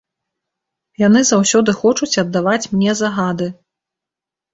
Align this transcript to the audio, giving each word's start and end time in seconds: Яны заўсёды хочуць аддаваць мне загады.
Яны 1.01 1.19
заўсёды 1.31 1.75
хочуць 1.81 2.19
аддаваць 2.23 2.69
мне 2.79 2.91
загады. 3.03 3.47